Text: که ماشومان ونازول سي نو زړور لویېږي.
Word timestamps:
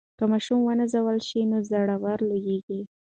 که 0.17 0.23
ماشومان 0.31 0.63
ونازول 0.67 1.17
سي 1.27 1.41
نو 1.49 1.57
زړور 1.69 2.19
لویېږي. 2.29 2.81